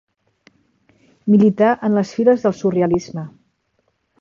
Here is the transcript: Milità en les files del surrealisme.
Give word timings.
Milità 1.33 1.69
en 1.89 1.99
les 1.99 2.15
files 2.17 2.47
del 2.47 2.59
surrealisme. 2.63 3.29